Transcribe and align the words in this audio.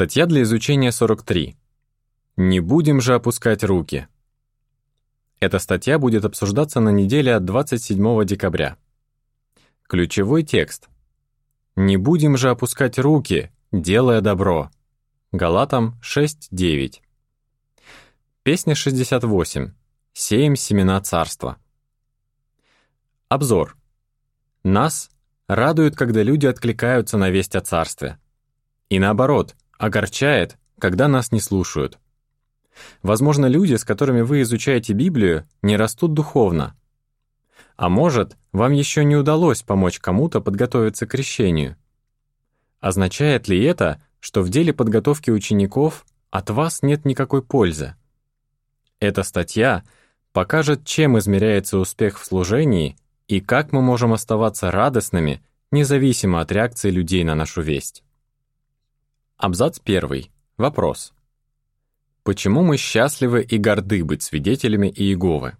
Статья 0.00 0.24
для 0.24 0.40
изучения 0.44 0.92
43. 0.92 1.58
Не 2.38 2.60
будем 2.60 3.02
же 3.02 3.14
опускать 3.14 3.62
руки. 3.62 4.08
Эта 5.40 5.58
статья 5.58 5.98
будет 5.98 6.24
обсуждаться 6.24 6.80
на 6.80 6.88
неделе 6.88 7.34
от 7.34 7.44
27 7.44 8.24
декабря. 8.24 8.78
Ключевой 9.82 10.42
текст. 10.42 10.88
Не 11.76 11.98
будем 11.98 12.38
же 12.38 12.48
опускать 12.48 12.98
руки, 12.98 13.52
делая 13.72 14.22
добро. 14.22 14.70
Галатам 15.32 16.00
6.9. 16.02 17.02
Песня 18.42 18.74
68. 18.74 19.74
Сеем 20.14 20.56
семена 20.56 20.98
царства. 21.02 21.58
Обзор. 23.28 23.76
Нас 24.64 25.10
радует, 25.46 25.94
когда 25.94 26.22
люди 26.22 26.46
откликаются 26.46 27.18
на 27.18 27.28
весть 27.28 27.54
о 27.54 27.60
царстве. 27.60 28.18
И 28.88 28.98
наоборот, 28.98 29.56
огорчает, 29.80 30.58
когда 30.78 31.08
нас 31.08 31.32
не 31.32 31.40
слушают. 31.40 31.98
Возможно, 33.02 33.46
люди, 33.46 33.74
с 33.74 33.84
которыми 33.84 34.20
вы 34.20 34.42
изучаете 34.42 34.92
Библию, 34.92 35.48
не 35.62 35.76
растут 35.76 36.12
духовно. 36.12 36.76
А 37.76 37.88
может, 37.88 38.36
вам 38.52 38.72
еще 38.72 39.04
не 39.04 39.16
удалось 39.16 39.62
помочь 39.62 39.98
кому-то 39.98 40.42
подготовиться 40.42 41.06
к 41.06 41.10
крещению. 41.10 41.76
Означает 42.78 43.48
ли 43.48 43.62
это, 43.64 44.02
что 44.20 44.42
в 44.42 44.50
деле 44.50 44.74
подготовки 44.74 45.30
учеников 45.30 46.04
от 46.30 46.50
вас 46.50 46.82
нет 46.82 47.06
никакой 47.06 47.42
пользы? 47.42 47.94
Эта 49.00 49.22
статья 49.22 49.82
покажет, 50.32 50.84
чем 50.84 51.18
измеряется 51.18 51.78
успех 51.78 52.20
в 52.20 52.26
служении 52.26 52.98
и 53.28 53.40
как 53.40 53.72
мы 53.72 53.80
можем 53.80 54.12
оставаться 54.12 54.70
радостными, 54.70 55.42
независимо 55.70 56.42
от 56.42 56.52
реакции 56.52 56.90
людей 56.90 57.24
на 57.24 57.34
нашу 57.34 57.62
весть. 57.62 58.02
Абзац 59.40 59.80
1. 59.82 60.26
Вопрос. 60.58 61.14
Почему 62.24 62.62
мы 62.62 62.76
счастливы 62.76 63.42
и 63.42 63.56
горды 63.56 64.04
быть 64.04 64.22
свидетелями 64.22 64.88
Иеговы? 64.88 65.56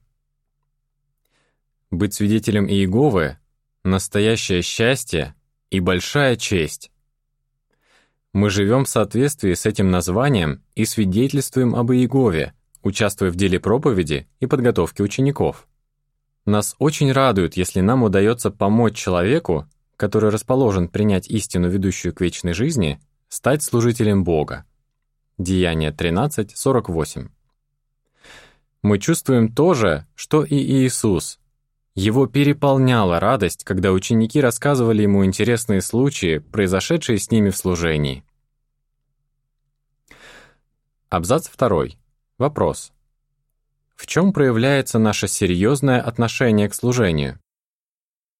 Быть 1.90 2.12
свидетелем 2.12 2.68
Иеговы— 2.68 3.38
настоящее 3.84 4.60
счастье 4.60 5.34
и 5.70 5.80
большая 5.80 6.36
честь. 6.36 6.92
Мы 8.34 8.50
живем 8.50 8.84
в 8.84 8.90
соответствии 8.90 9.54
с 9.54 9.64
этим 9.64 9.90
названием 9.90 10.62
и 10.74 10.84
свидетельствуем 10.84 11.74
об 11.74 11.90
Иегове, 11.90 12.52
участвуя 12.82 13.30
в 13.30 13.36
деле 13.36 13.58
проповеди 13.58 14.28
и 14.40 14.46
подготовки 14.46 15.00
учеников. 15.00 15.66
Нас 16.44 16.76
очень 16.78 17.12
радует, 17.12 17.56
если 17.56 17.80
нам 17.80 18.02
удается 18.02 18.50
помочь 18.50 18.98
человеку, 18.98 19.66
который 19.96 20.28
расположен 20.28 20.88
принять 20.88 21.30
истину, 21.30 21.70
ведущую 21.70 22.14
к 22.14 22.20
вечной 22.20 22.52
жизни, 22.52 23.00
Стать 23.32 23.62
служителем 23.62 24.24
Бога. 24.24 24.64
Деяние 25.38 25.92
13.48. 25.92 27.30
Мы 28.82 28.98
чувствуем 28.98 29.54
то 29.54 29.72
же, 29.74 30.04
что 30.16 30.42
и 30.42 30.56
Иисус. 30.56 31.38
Его 31.94 32.26
переполняла 32.26 33.20
радость, 33.20 33.62
когда 33.62 33.92
ученики 33.92 34.40
рассказывали 34.40 35.02
ему 35.02 35.24
интересные 35.24 35.80
случаи, 35.80 36.38
произошедшие 36.38 37.18
с 37.18 37.30
ними 37.30 37.50
в 37.50 37.56
служении. 37.56 38.24
Абзац 41.08 41.48
2. 41.56 41.84
Вопрос. 42.36 42.92
В 43.94 44.08
чем 44.08 44.32
проявляется 44.32 44.98
наше 44.98 45.28
серьезное 45.28 46.00
отношение 46.00 46.68
к 46.68 46.74
служению? 46.74 47.38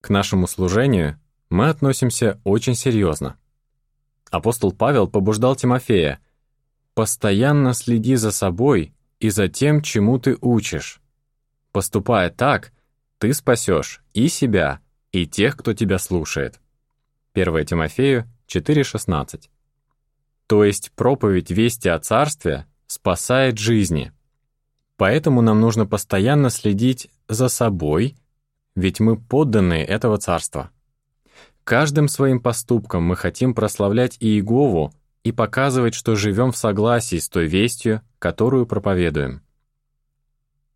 К 0.01 0.09
нашему 0.11 0.49
служению 0.49 1.21
мы 1.49 1.69
относимся 1.69 2.41
очень 2.43 2.75
серьезно. 2.75 3.37
Апостол 4.31 4.73
Павел 4.73 5.09
побуждал 5.09 5.57
Тимофея 5.57 6.21
«Постоянно 6.95 7.75
следи 7.75 8.15
за 8.15 8.31
собой 8.31 8.95
и 9.19 9.29
за 9.31 9.49
тем, 9.49 9.83
чему 9.83 10.19
ты 10.19 10.37
учишь. 10.41 11.01
Поступая 11.73 12.31
так, 12.31 12.73
ты 13.19 13.35
спасешь 13.35 14.03
и 14.15 14.29
себя, 14.29 14.81
и 15.13 15.27
тех, 15.27 15.57
кто 15.57 15.75
тебя 15.75 15.99
слушает». 15.99 16.61
1 17.35 17.67
Тимофею 17.67 18.29
4,16. 18.49 19.49
То 20.47 20.65
есть 20.65 20.93
проповедь 20.93 21.51
вести 21.51 21.89
о 21.89 21.99
Царстве 21.99 22.67
спасает 22.87 23.59
жизни. 23.59 24.13
Поэтому 24.97 25.43
нам 25.43 25.61
нужно 25.61 25.87
постоянно 25.87 26.51
следить 26.51 27.11
за 27.29 27.49
собой, 27.49 28.17
ведь 28.75 29.01
мы 29.01 29.17
подданные 29.17 29.85
этого 29.85 30.19
Царства. 30.19 30.71
Каждым 31.65 32.09
своим 32.09 32.41
поступком 32.41 33.05
мы 33.05 33.17
хотим 33.17 33.55
прославлять 33.55 34.17
Иегову 34.21 34.93
и 35.23 35.33
показывать, 35.33 35.95
что 35.95 36.17
живем 36.17 36.53
в 36.53 36.57
согласии 36.57 37.19
с 37.19 37.29
той 37.29 37.47
вестью, 37.47 38.03
которую 38.19 38.67
проповедуем. 38.67 39.43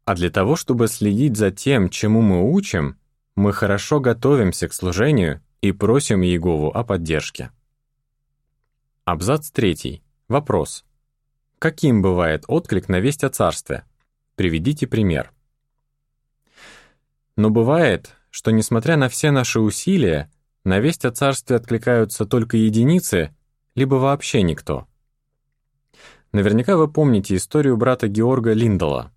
А 0.04 0.14
для 0.14 0.30
того, 0.30 0.54
чтобы 0.56 0.88
следить 0.88 1.36
за 1.36 1.50
тем, 1.50 1.88
чему 1.88 2.20
мы 2.20 2.52
учим, 2.52 2.98
мы 3.36 3.52
хорошо 3.52 4.00
готовимся 4.00 4.68
к 4.68 4.74
служению 4.74 5.40
и 5.62 5.72
просим 5.72 6.22
Иегову 6.22 6.68
о 6.68 6.84
поддержке. 6.84 7.50
Абзац 9.04 9.50
3. 9.50 10.02
Вопрос. 10.28 10.84
Каким 11.58 12.02
бывает 12.02 12.44
отклик 12.48 12.88
на 12.88 13.00
весть 13.00 13.24
о 13.24 13.30
царстве? 13.30 13.84
Приведите 14.36 14.86
пример. 14.86 15.32
Но 17.36 17.50
бывает, 17.50 18.14
что 18.30 18.50
несмотря 18.50 18.96
на 18.96 19.08
все 19.08 19.30
наши 19.30 19.60
усилия, 19.60 20.30
на 20.64 20.80
весть 20.80 21.04
о 21.04 21.10
царстве 21.10 21.56
откликаются 21.56 22.24
только 22.24 22.56
единицы, 22.56 23.34
либо 23.74 23.96
вообще 23.96 24.42
никто. 24.42 24.86
Наверняка 26.32 26.76
вы 26.76 26.88
помните 26.88 27.36
историю 27.36 27.76
брата 27.76 28.08
Георга 28.08 28.52
Линдала. 28.52 29.12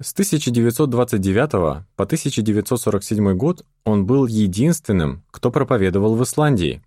С 0.00 0.12
1929 0.12 1.50
по 1.96 2.04
1947 2.04 3.36
год 3.36 3.66
он 3.84 4.06
был 4.06 4.26
единственным, 4.26 5.24
кто 5.32 5.50
проповедовал 5.50 6.14
в 6.14 6.22
Исландии. 6.22 6.82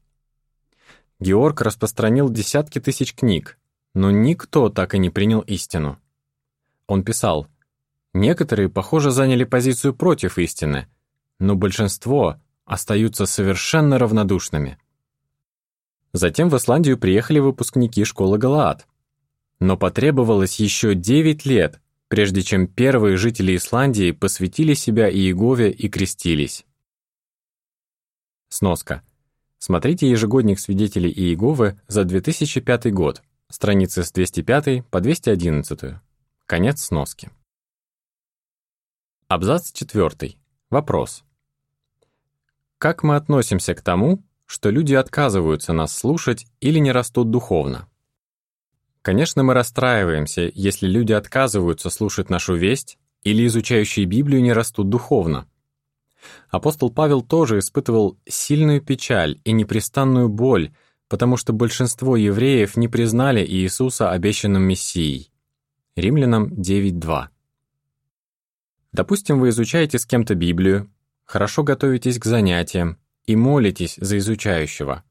Георг 1.19 1.61
распространил 1.61 2.29
десятки 2.29 2.79
тысяч 2.79 3.13
книг, 3.13 3.57
но 3.93 4.11
никто 4.11 4.69
так 4.69 4.95
и 4.95 4.99
не 4.99 5.09
принял 5.09 5.41
истину. 5.41 5.99
Он 6.87 7.03
писал, 7.03 7.47
«Некоторые, 8.13 8.69
похоже, 8.69 9.11
заняли 9.11 9.43
позицию 9.43 9.93
против 9.93 10.37
истины, 10.37 10.87
но 11.39 11.55
большинство 11.55 12.37
остаются 12.65 13.25
совершенно 13.25 13.97
равнодушными. 13.97 14.77
Затем 16.13 16.49
в 16.49 16.57
Исландию 16.57 16.97
приехали 16.97 17.39
выпускники 17.39 18.03
школы 18.03 18.37
Галаад. 18.37 18.87
Но 19.59 19.77
потребовалось 19.77 20.59
еще 20.59 20.95
9 20.95 21.45
лет, 21.45 21.79
прежде 22.07 22.41
чем 22.41 22.67
первые 22.67 23.17
жители 23.17 23.55
Исландии 23.55 24.11
посвятили 24.11 24.73
себя 24.73 25.09
Иегове 25.09 25.71
и 25.71 25.87
крестились. 25.87 26.65
Сноска. 28.49 29.03
Смотрите 29.59 30.09
ежегодник 30.09 30.59
свидетелей 30.59 31.11
Иеговы 31.11 31.79
за 31.87 32.03
2005 32.03 32.91
год, 32.91 33.21
страницы 33.49 34.03
с 34.03 34.11
205 34.11 34.85
по 34.89 34.99
211. 34.99 35.95
Конец 36.47 36.81
сноски. 36.81 37.29
Абзац 39.29 39.71
4. 39.71 40.35
Вопрос. 40.69 41.23
Как 42.81 43.03
мы 43.03 43.15
относимся 43.15 43.75
к 43.75 43.81
тому, 43.81 44.23
что 44.47 44.71
люди 44.71 44.95
отказываются 44.95 45.71
нас 45.71 45.95
слушать 45.95 46.47
или 46.61 46.79
не 46.79 46.91
растут 46.91 47.29
духовно? 47.29 47.87
Конечно, 49.03 49.43
мы 49.43 49.53
расстраиваемся, 49.53 50.49
если 50.51 50.87
люди 50.87 51.13
отказываются 51.13 51.91
слушать 51.91 52.31
нашу 52.31 52.55
весть 52.55 52.97
или 53.21 53.45
изучающие 53.45 54.07
Библию 54.07 54.41
не 54.41 54.51
растут 54.51 54.89
духовно. 54.89 55.47
Апостол 56.49 56.89
Павел 56.89 57.21
тоже 57.21 57.59
испытывал 57.59 58.17
сильную 58.27 58.81
печаль 58.81 59.39
и 59.43 59.51
непрестанную 59.51 60.27
боль, 60.27 60.73
потому 61.07 61.37
что 61.37 61.53
большинство 61.53 62.15
евреев 62.15 62.77
не 62.77 62.87
признали 62.87 63.45
Иисуса 63.45 64.09
обещанным 64.09 64.63
Мессией. 64.63 65.31
Римлянам 65.95 66.47
9.2. 66.47 67.27
Допустим, 68.91 69.39
вы 69.39 69.49
изучаете 69.49 69.99
с 69.99 70.07
кем-то 70.07 70.33
Библию, 70.33 70.89
хорошо 71.31 71.63
готовитесь 71.63 72.19
к 72.19 72.25
занятиям 72.25 72.97
и 73.25 73.37
молитесь 73.37 73.95
за 73.95 74.17
изучающего. 74.17 75.03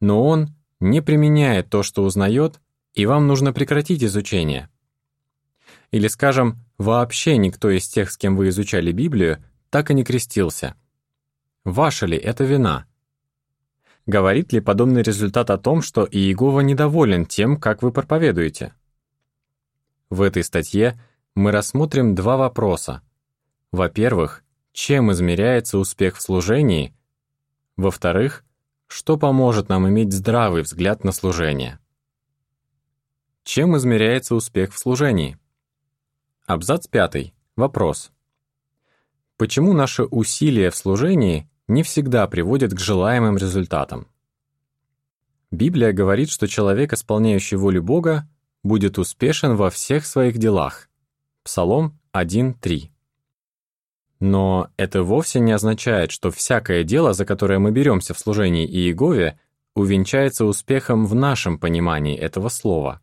Но 0.00 0.26
он 0.26 0.48
не 0.80 1.00
применяет 1.00 1.70
то, 1.70 1.84
что 1.84 2.02
узнает, 2.02 2.60
и 2.92 3.06
вам 3.06 3.28
нужно 3.28 3.52
прекратить 3.52 4.02
изучение. 4.02 4.68
Или, 5.92 6.08
скажем, 6.08 6.58
вообще 6.76 7.36
никто 7.36 7.70
из 7.70 7.86
тех, 7.86 8.10
с 8.10 8.16
кем 8.16 8.36
вы 8.36 8.48
изучали 8.48 8.90
Библию, 8.90 9.44
так 9.70 9.92
и 9.92 9.94
не 9.94 10.02
крестился. 10.02 10.74
Ваша 11.64 12.06
ли 12.06 12.16
это 12.16 12.42
вина? 12.42 12.86
Говорит 14.06 14.52
ли 14.52 14.58
подобный 14.58 15.02
результат 15.02 15.50
о 15.50 15.58
том, 15.58 15.82
что 15.82 16.04
Иегова 16.04 16.62
недоволен 16.62 17.26
тем, 17.26 17.58
как 17.58 17.80
вы 17.80 17.92
проповедуете? 17.92 18.74
В 20.10 20.20
этой 20.22 20.42
статье 20.42 21.00
мы 21.36 21.52
рассмотрим 21.52 22.16
два 22.16 22.36
вопроса. 22.36 23.02
Во-первых, 23.70 24.43
чем 24.74 25.12
измеряется 25.12 25.78
успех 25.78 26.16
в 26.16 26.20
служении, 26.20 26.92
во-вторых, 27.76 28.44
что 28.88 29.16
поможет 29.16 29.68
нам 29.68 29.88
иметь 29.88 30.12
здравый 30.12 30.62
взгляд 30.62 31.04
на 31.04 31.12
служение. 31.12 31.78
Чем 33.44 33.76
измеряется 33.76 34.34
успех 34.34 34.74
в 34.74 34.78
служении? 34.78 35.38
Абзац 36.44 36.88
5. 36.88 37.32
Вопрос. 37.54 38.10
Почему 39.36 39.74
наши 39.74 40.02
усилия 40.04 40.70
в 40.70 40.76
служении 40.76 41.48
не 41.68 41.84
всегда 41.84 42.26
приводят 42.26 42.72
к 42.74 42.80
желаемым 42.80 43.36
результатам? 43.36 44.08
Библия 45.52 45.92
говорит, 45.92 46.30
что 46.30 46.48
человек, 46.48 46.92
исполняющий 46.92 47.56
волю 47.56 47.84
Бога, 47.84 48.28
будет 48.64 48.98
успешен 48.98 49.54
во 49.54 49.70
всех 49.70 50.04
своих 50.04 50.36
делах. 50.38 50.88
Псалом 51.44 52.00
1.3. 52.12 52.93
Но 54.24 54.70
это 54.78 55.02
вовсе 55.02 55.38
не 55.38 55.52
означает, 55.52 56.10
что 56.10 56.30
всякое 56.30 56.82
дело, 56.82 57.12
за 57.12 57.26
которое 57.26 57.58
мы 57.58 57.72
беремся 57.72 58.14
в 58.14 58.18
служении 58.18 58.66
Иегове, 58.66 59.38
увенчается 59.74 60.46
успехом 60.46 61.04
в 61.04 61.14
нашем 61.14 61.58
понимании 61.58 62.16
этого 62.16 62.48
слова. 62.48 63.02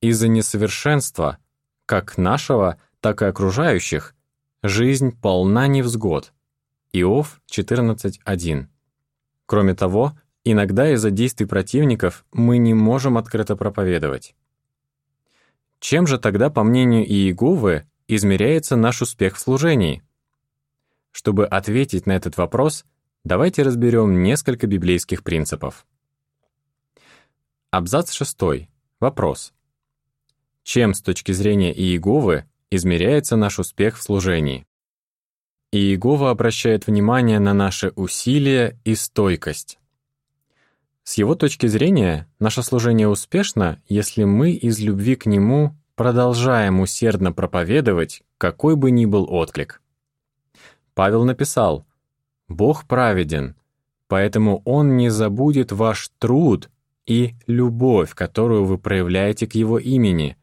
Из-за 0.00 0.28
несовершенства, 0.28 1.36
как 1.84 2.16
нашего, 2.16 2.78
так 3.00 3.20
и 3.20 3.26
окружающих, 3.26 4.14
жизнь 4.62 5.12
полна 5.20 5.66
невзгод. 5.66 6.32
Иов 6.94 7.42
14.1. 7.52 8.68
Кроме 9.44 9.74
того, 9.74 10.18
иногда 10.44 10.90
из-за 10.94 11.10
действий 11.10 11.44
противников 11.44 12.24
мы 12.32 12.56
не 12.56 12.72
можем 12.72 13.18
открыто 13.18 13.54
проповедовать. 13.54 14.34
Чем 15.78 16.06
же 16.06 16.18
тогда, 16.18 16.48
по 16.48 16.62
мнению 16.62 17.04
Иеговы, 17.04 17.84
измеряется 18.08 18.76
наш 18.76 19.02
успех 19.02 19.36
в 19.36 19.40
служении? 19.40 20.02
Чтобы 21.10 21.46
ответить 21.46 22.06
на 22.06 22.12
этот 22.12 22.36
вопрос, 22.36 22.84
давайте 23.24 23.62
разберем 23.62 24.22
несколько 24.22 24.66
библейских 24.66 25.22
принципов. 25.22 25.86
Абзац 27.70 28.12
6. 28.12 28.68
Вопрос. 29.00 29.52
Чем 30.62 30.94
с 30.94 31.02
точки 31.02 31.32
зрения 31.32 31.72
Иеговы 31.72 32.44
измеряется 32.70 33.36
наш 33.36 33.58
успех 33.58 33.98
в 33.98 34.02
служении? 34.02 34.66
Иегова 35.72 36.30
обращает 36.30 36.86
внимание 36.86 37.40
на 37.40 37.52
наши 37.52 37.92
усилия 37.96 38.78
и 38.84 38.94
стойкость. 38.94 39.78
С 41.02 41.18
его 41.18 41.34
точки 41.34 41.66
зрения, 41.66 42.28
наше 42.38 42.62
служение 42.62 43.08
успешно, 43.08 43.82
если 43.88 44.24
мы 44.24 44.52
из 44.52 44.78
любви 44.78 45.16
к 45.16 45.26
нему 45.26 45.76
продолжаем 45.94 46.80
усердно 46.80 47.32
проповедовать, 47.32 48.22
какой 48.38 48.76
бы 48.76 48.90
ни 48.90 49.06
был 49.06 49.26
отклик. 49.30 49.80
Павел 50.94 51.24
написал 51.24 51.86
«Бог 52.48 52.86
праведен, 52.86 53.56
поэтому 54.08 54.62
Он 54.64 54.96
не 54.96 55.08
забудет 55.08 55.72
ваш 55.72 56.10
труд 56.18 56.70
и 57.06 57.34
любовь, 57.46 58.14
которую 58.14 58.64
вы 58.64 58.78
проявляете 58.78 59.46
к 59.46 59.54
Его 59.54 59.78
имени, 59.78 60.36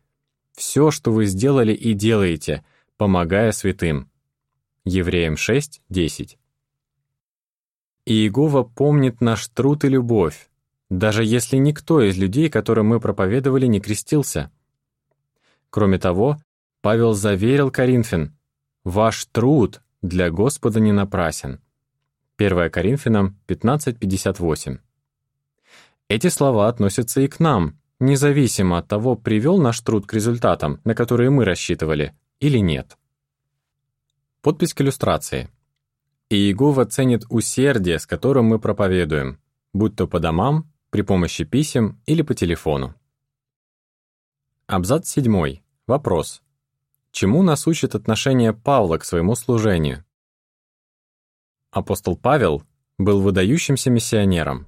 все, 0.53 0.91
что 0.91 1.11
вы 1.11 1.25
сделали 1.25 1.73
и 1.73 1.93
делаете, 1.93 2.63
помогая 2.97 3.51
святым». 3.51 4.09
Евреям 4.83 5.37
6, 5.37 5.81
10. 5.89 6.37
Иегова 8.05 8.63
помнит 8.63 9.21
наш 9.21 9.47
труд 9.47 9.83
и 9.85 9.89
любовь, 9.89 10.49
даже 10.89 11.23
если 11.23 11.57
никто 11.57 12.01
из 12.01 12.17
людей, 12.17 12.49
которым 12.49 12.87
мы 12.87 12.99
проповедовали, 12.99 13.67
не 13.67 13.79
крестился. 13.79 14.51
Кроме 15.71 15.97
того, 15.97 16.37
Павел 16.81 17.13
заверил 17.13 17.71
Коринфян, 17.71 18.37
«Ваш 18.83 19.25
труд 19.25 19.81
для 20.01 20.29
Господа 20.29 20.79
не 20.81 20.91
напрасен». 20.91 21.61
1 22.37 22.69
Коринфянам 22.69 23.39
15.58. 23.47 24.79
Эти 26.09 26.27
слова 26.27 26.67
относятся 26.67 27.21
и 27.21 27.27
к 27.27 27.39
нам, 27.39 27.79
независимо 27.99 28.79
от 28.79 28.89
того, 28.89 29.15
привел 29.15 29.59
наш 29.59 29.79
труд 29.79 30.05
к 30.05 30.13
результатам, 30.13 30.81
на 30.83 30.93
которые 30.93 31.29
мы 31.29 31.45
рассчитывали, 31.45 32.13
или 32.41 32.57
нет. 32.57 32.97
Подпись 34.41 34.73
к 34.73 34.81
иллюстрации. 34.81 35.49
Иегова 36.29 36.85
ценит 36.85 37.23
усердие, 37.29 37.97
с 37.97 38.05
которым 38.05 38.45
мы 38.45 38.59
проповедуем, 38.59 39.39
будь 39.71 39.95
то 39.95 40.05
по 40.07 40.19
домам, 40.19 40.69
при 40.89 41.01
помощи 41.01 41.45
писем 41.45 42.01
или 42.05 42.23
по 42.23 42.33
телефону. 42.33 42.93
Абзац 44.67 45.09
7. 45.09 45.60
Вопрос. 45.91 46.41
Чему 47.11 47.43
нас 47.43 47.67
учит 47.67 47.95
отношение 47.95 48.53
Павла 48.53 48.97
к 48.97 49.03
своему 49.03 49.35
служению? 49.35 50.05
Апостол 51.69 52.15
Павел 52.15 52.63
был 52.97 53.19
выдающимся 53.19 53.89
миссионером. 53.89 54.67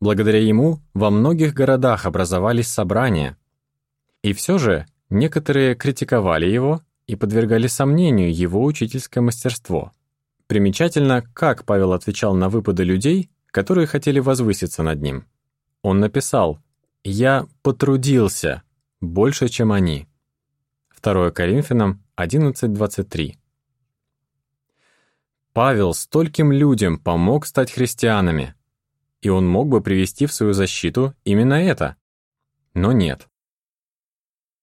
Благодаря 0.00 0.38
ему 0.40 0.80
во 0.94 1.10
многих 1.10 1.52
городах 1.52 2.06
образовались 2.06 2.68
собрания. 2.68 3.36
И 4.22 4.32
все 4.32 4.56
же 4.56 4.86
некоторые 5.10 5.74
критиковали 5.74 6.46
его 6.46 6.80
и 7.06 7.14
подвергали 7.14 7.66
сомнению 7.66 8.34
его 8.34 8.64
учительское 8.64 9.22
мастерство. 9.22 9.92
Примечательно, 10.46 11.20
как 11.34 11.66
Павел 11.66 11.92
отвечал 11.92 12.34
на 12.34 12.48
выпады 12.48 12.84
людей, 12.84 13.28
которые 13.48 13.86
хотели 13.86 14.18
возвыситься 14.18 14.82
над 14.82 15.02
ним. 15.02 15.26
Он 15.82 16.00
написал 16.00 16.58
«Я 17.04 17.46
потрудился 17.60 18.62
больше, 19.02 19.48
чем 19.48 19.72
они». 19.72 20.08
2 21.02 21.32
Коринфянам 21.32 22.00
11.23 22.16 23.34
Павел 25.52 25.94
стольким 25.94 26.52
людям 26.52 26.96
помог 26.96 27.44
стать 27.44 27.72
христианами, 27.72 28.54
и 29.20 29.28
он 29.28 29.48
мог 29.48 29.68
бы 29.68 29.80
привести 29.80 30.26
в 30.26 30.32
свою 30.32 30.52
защиту 30.52 31.12
именно 31.24 31.54
это. 31.54 31.96
Но 32.74 32.92
нет. 32.92 33.28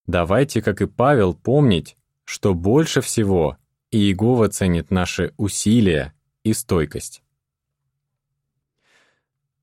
Давайте, 0.07 0.61
как 0.61 0.81
и 0.81 0.87
Павел, 0.87 1.33
помнить, 1.35 1.97
что 2.23 2.53
больше 2.53 3.01
всего 3.01 3.57
Иегова 3.91 4.47
ценит 4.47 4.91
наши 4.91 5.33
усилия 5.35 6.13
и 6.43 6.53
стойкость. 6.53 7.21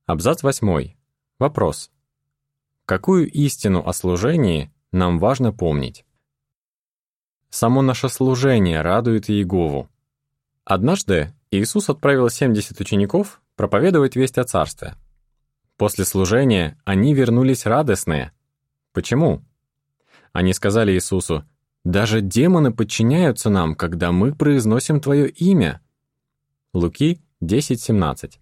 Абзац 0.04 0.42
8. 0.42 0.92
Вопрос. 1.38 1.90
Какую 2.84 3.30
истину 3.30 3.82
о 3.82 3.94
служении 3.94 4.70
нам 4.92 5.18
важно 5.18 5.54
помнить? 5.54 6.05
Само 7.50 7.82
наше 7.82 8.08
служение 8.08 8.82
радует 8.82 9.30
Иегову. 9.30 9.88
Однажды 10.64 11.32
Иисус 11.50 11.88
отправил 11.88 12.28
70 12.28 12.80
учеников 12.80 13.40
проповедовать 13.54 14.16
весть 14.16 14.38
о 14.38 14.44
Царстве. 14.44 14.94
После 15.76 16.04
служения 16.04 16.78
они 16.84 17.14
вернулись 17.14 17.66
радостные. 17.66 18.32
Почему? 18.92 19.42
Они 20.32 20.52
сказали 20.52 20.92
Иисусу, 20.92 21.44
«Даже 21.84 22.20
демоны 22.20 22.72
подчиняются 22.72 23.48
нам, 23.48 23.74
когда 23.74 24.10
мы 24.10 24.34
произносим 24.34 25.00
Твое 25.00 25.28
имя». 25.28 25.80
Луки 26.74 27.22
10:17. 27.40 28.38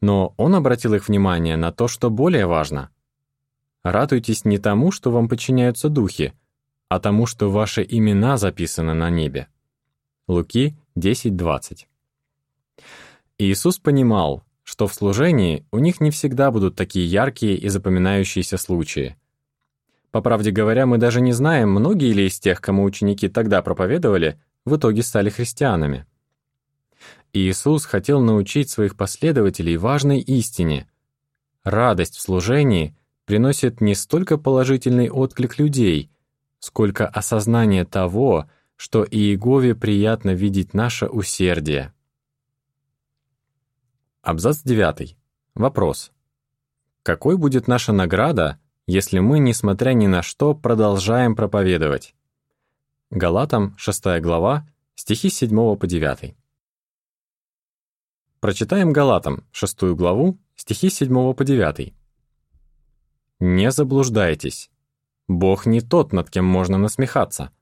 Но 0.00 0.34
он 0.36 0.54
обратил 0.54 0.94
их 0.94 1.08
внимание 1.08 1.56
на 1.56 1.72
то, 1.72 1.88
что 1.88 2.10
более 2.10 2.46
важно. 2.46 2.90
Радуйтесь 3.82 4.44
не 4.44 4.58
тому, 4.58 4.92
что 4.92 5.10
вам 5.10 5.28
подчиняются 5.28 5.88
духи, 5.88 6.34
а 6.90 6.98
тому, 6.98 7.24
что 7.24 7.50
ваши 7.50 7.86
имена 7.88 8.36
записаны 8.36 8.94
на 8.94 9.10
небе. 9.10 9.46
Луки 10.26 10.76
10:20. 10.96 11.86
Иисус 13.38 13.78
понимал, 13.78 14.42
что 14.64 14.88
в 14.88 14.92
служении 14.92 15.64
у 15.70 15.78
них 15.78 16.00
не 16.00 16.10
всегда 16.10 16.50
будут 16.50 16.74
такие 16.74 17.06
яркие 17.06 17.56
и 17.56 17.68
запоминающиеся 17.68 18.56
случаи. 18.56 19.16
По 20.10 20.20
правде 20.20 20.50
говоря, 20.50 20.84
мы 20.84 20.98
даже 20.98 21.20
не 21.20 21.32
знаем, 21.32 21.70
многие 21.70 22.12
ли 22.12 22.26
из 22.26 22.40
тех, 22.40 22.60
кому 22.60 22.82
ученики 22.82 23.28
тогда 23.28 23.62
проповедовали, 23.62 24.40
в 24.64 24.74
итоге 24.74 25.04
стали 25.04 25.30
христианами. 25.30 26.06
Иисус 27.32 27.84
хотел 27.84 28.20
научить 28.20 28.68
своих 28.68 28.96
последователей 28.96 29.76
важной 29.76 30.18
истине. 30.18 30.90
Радость 31.62 32.16
в 32.16 32.20
служении 32.20 32.96
приносит 33.26 33.80
не 33.80 33.94
столько 33.94 34.38
положительный 34.38 35.08
отклик 35.08 35.60
людей, 35.60 36.10
сколько 36.60 37.08
осознание 37.08 37.84
того, 37.84 38.48
что 38.76 39.04
Иегове 39.04 39.74
приятно 39.74 40.30
видеть 40.30 40.72
наше 40.74 41.06
усердие. 41.06 41.92
Абзац 44.22 44.62
9. 44.62 45.16
Вопрос. 45.54 46.12
Какой 47.02 47.36
будет 47.36 47.66
наша 47.66 47.92
награда, 47.92 48.60
если 48.86 49.18
мы, 49.18 49.38
несмотря 49.38 49.92
ни 49.92 50.06
на 50.06 50.22
что, 50.22 50.54
продолжаем 50.54 51.34
проповедовать? 51.34 52.14
Галатам, 53.10 53.74
6 53.76 54.20
глава, 54.20 54.68
стихи 54.94 55.30
с 55.30 55.36
7 55.36 55.76
по 55.76 55.86
9. 55.86 56.36
Прочитаем 58.40 58.92
Галатам, 58.92 59.44
6 59.52 59.82
главу, 59.94 60.38
стихи 60.56 60.90
с 60.90 60.96
7 60.96 61.34
по 61.34 61.44
9. 61.44 61.94
«Не 63.40 63.70
заблуждайтесь. 63.70 64.69
Бог 65.30 65.64
не 65.64 65.80
тот, 65.80 66.12
над 66.12 66.28
кем 66.28 66.44
можно 66.44 66.76
насмехаться. 66.76 67.52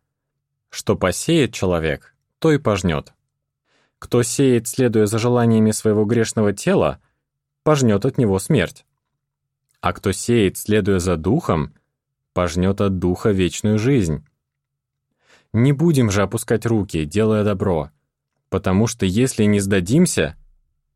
Что 0.71 0.97
посеет 0.97 1.53
человек, 1.53 2.15
то 2.39 2.51
и 2.51 2.57
пожнет. 2.57 3.13
Кто 3.99 4.23
сеет, 4.23 4.67
следуя 4.67 5.05
за 5.05 5.19
желаниями 5.19 5.73
своего 5.73 6.07
грешного 6.07 6.55
тела, 6.55 6.99
пожнет 7.65 8.07
от 8.07 8.17
него 8.17 8.39
смерть. 8.39 8.87
а 9.81 9.93
кто 9.93 10.13
сеет, 10.13 10.57
следуя 10.57 10.99
за 10.99 11.17
духом, 11.17 11.73
пожнет 12.33 12.81
от 12.81 12.99
духа 12.99 13.31
вечную 13.31 13.79
жизнь. 13.79 14.27
Не 15.53 15.73
будем 15.73 16.11
же 16.11 16.23
опускать 16.23 16.67
руки, 16.67 17.05
делая 17.05 17.45
добро, 17.45 17.91
потому 18.49 18.87
что 18.87 19.07
если 19.07 19.45
не 19.45 19.61
сдадимся, 19.61 20.37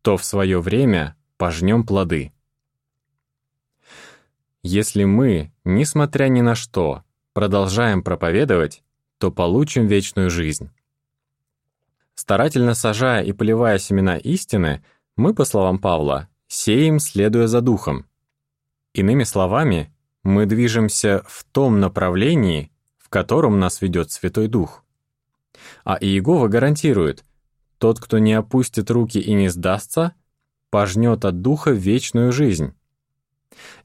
то 0.00 0.16
в 0.16 0.24
свое 0.24 0.58
время 0.58 1.16
пожнем 1.36 1.84
плоды. 1.84 2.32
Если 4.62 5.02
мы, 5.02 5.52
несмотря 5.64 6.28
ни 6.28 6.40
на 6.40 6.54
что, 6.54 7.02
продолжаем 7.32 8.02
проповедовать, 8.02 8.84
то 9.18 9.32
получим 9.32 9.88
вечную 9.88 10.30
жизнь. 10.30 10.70
Старательно 12.14 12.74
сажая 12.74 13.24
и 13.24 13.32
поливая 13.32 13.78
семена 13.78 14.18
истины, 14.18 14.84
мы, 15.16 15.34
по 15.34 15.44
словам 15.44 15.78
Павла, 15.80 16.28
сеем, 16.46 17.00
следуя 17.00 17.48
за 17.48 17.60
духом. 17.60 18.06
Иными 18.94 19.24
словами, 19.24 19.92
мы 20.22 20.46
движемся 20.46 21.24
в 21.26 21.42
том 21.42 21.80
направлении, 21.80 22.70
в 22.98 23.08
котором 23.08 23.58
нас 23.58 23.82
ведет 23.82 24.12
Святой 24.12 24.46
Дух. 24.46 24.84
А 25.84 25.96
Иегова 26.00 26.46
гарантирует, 26.46 27.24
тот, 27.78 27.98
кто 27.98 28.18
не 28.18 28.34
опустит 28.34 28.92
руки 28.92 29.18
и 29.18 29.34
не 29.34 29.48
сдастся, 29.48 30.14
пожнет 30.70 31.24
от 31.24 31.42
Духа 31.42 31.72
вечную 31.72 32.30
жизнь. 32.30 32.74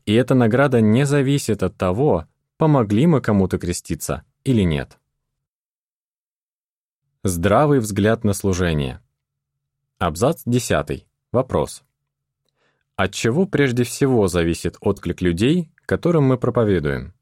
И 0.07 0.13
эта 0.13 0.35
награда 0.35 0.79
не 0.79 1.05
зависит 1.05 1.63
от 1.63 1.75
того, 1.75 2.27
помогли 2.55 3.05
мы 3.07 3.19
кому-то 3.19 3.59
креститься 3.59 4.23
или 4.45 4.61
нет. 4.61 4.97
Здравый 7.23 7.79
взгляд 7.79 8.23
на 8.23 8.31
служение. 8.31 9.01
Абзац 9.97 10.43
10. 10.45 11.05
Вопрос. 11.33 11.83
От 12.95 13.13
чего 13.13 13.45
прежде 13.45 13.83
всего 13.83 14.29
зависит 14.29 14.77
отклик 14.79 15.21
людей, 15.21 15.73
которым 15.85 16.23
мы 16.23 16.37
проповедуем? 16.37 17.13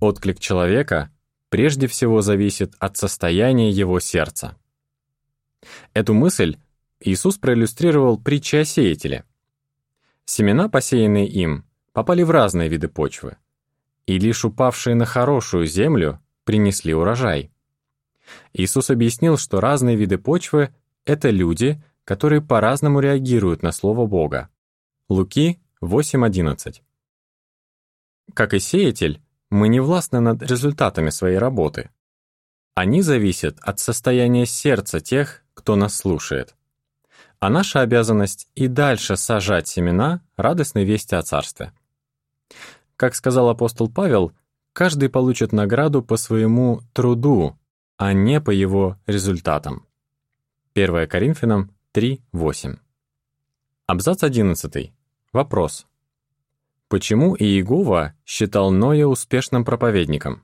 Отклик 0.00 0.38
человека 0.38 1.10
прежде 1.48 1.86
всего 1.86 2.20
зависит 2.20 2.74
от 2.78 2.98
состояния 2.98 3.70
его 3.70 4.00
сердца. 4.00 4.58
Эту 5.94 6.12
мысль 6.12 6.58
Иисус 7.00 7.38
проиллюстрировал 7.38 8.18
притчей 8.18 8.60
о 8.60 8.64
сеятеле. 8.66 9.24
Семена, 10.26 10.68
посеянные 10.68 11.26
им, 11.28 11.64
попали 11.92 12.22
в 12.24 12.30
разные 12.30 12.68
виды 12.68 12.88
почвы, 12.88 13.36
и 14.06 14.18
лишь 14.18 14.44
упавшие 14.44 14.96
на 14.96 15.06
хорошую 15.06 15.66
землю 15.66 16.20
принесли 16.44 16.92
урожай. 16.92 17.52
Иисус 18.52 18.90
объяснил, 18.90 19.38
что 19.38 19.60
разные 19.60 19.96
виды 19.96 20.18
почвы— 20.18 20.74
это 21.04 21.30
люди, 21.30 21.80
которые 22.04 22.42
по-разному 22.42 22.98
реагируют 23.00 23.62
на 23.62 23.70
Слово 23.70 24.06
Бога. 24.06 24.48
Луки 25.08 25.60
8.11. 25.80 26.82
Как 28.34 28.52
и 28.52 28.58
сеятель, 28.58 29.22
мы 29.48 29.68
не 29.68 29.78
властны 29.78 30.18
над 30.18 30.42
результатами 30.42 31.10
своей 31.10 31.38
работы. 31.38 31.90
Они 32.74 33.00
зависят 33.00 33.58
от 33.60 33.78
состояния 33.78 34.44
сердца 34.44 35.00
тех, 35.00 35.44
кто 35.54 35.76
нас 35.76 35.94
слушает. 35.96 36.56
А 37.38 37.50
наша 37.50 37.80
обязанность 37.80 38.48
и 38.54 38.66
дальше 38.66 39.16
сажать 39.16 39.68
семена 39.68 40.22
радостной 40.36 40.84
вести 40.84 41.14
о 41.14 41.22
Царстве. 41.22 41.72
Как 42.96 43.14
сказал 43.14 43.50
апостол 43.50 43.90
Павел, 43.90 44.32
каждый 44.72 45.10
получит 45.10 45.52
награду 45.52 46.02
по 46.02 46.16
своему 46.16 46.80
труду, 46.94 47.58
а 47.98 48.12
не 48.12 48.40
по 48.40 48.50
его 48.50 48.98
результатам. 49.06 49.86
1 50.74 51.08
Коринфянам 51.08 51.70
3.8. 51.94 52.78
Абзац 53.86 54.22
11. 54.22 54.92
Вопрос. 55.32 55.86
Почему 56.88 57.36
Иегова 57.36 58.14
считал 58.24 58.70
Ноя 58.70 59.06
успешным 59.06 59.64
проповедником? 59.64 60.42